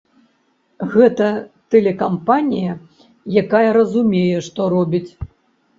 [0.93, 1.27] Гэта
[1.75, 2.73] тэлекампанія,
[3.45, 5.09] якая разумее, што робіць.